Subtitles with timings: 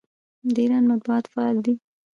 [0.53, 1.73] د ایران مطبوعات فعال دي.